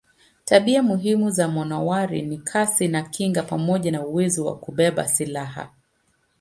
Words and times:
Tabia 0.45 0.83
muhimu 0.83 1.29
za 1.29 1.47
manowari 1.47 2.21
ni 2.21 2.37
kasi 2.37 2.87
na 2.87 3.01
kinga 3.01 3.43
pamoja 3.43 3.91
na 3.91 4.05
uwezo 4.05 4.45
wa 4.45 4.57
kubeba 4.59 5.07
silaha. 5.07 5.69